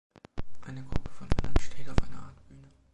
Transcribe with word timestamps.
Eine 0.65 0.81
Gruppe 0.81 1.11
von 1.11 1.27
Männern 1.37 1.53
steht 1.59 1.87
auf 1.87 2.01
einer 2.01 2.23
Art 2.23 2.47
Bühne. 2.47 2.69